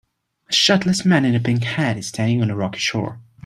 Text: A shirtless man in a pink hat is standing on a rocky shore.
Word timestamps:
A 0.49 0.53
shirtless 0.53 1.05
man 1.05 1.25
in 1.25 1.35
a 1.35 1.39
pink 1.39 1.63
hat 1.63 1.95
is 1.95 2.07
standing 2.07 2.41
on 2.41 2.49
a 2.49 2.55
rocky 2.55 2.79
shore. 2.79 3.19